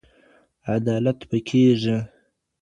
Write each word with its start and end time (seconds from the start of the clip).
عدالت 0.75 1.19
به 1.29 1.37
کيږي. 1.47 1.97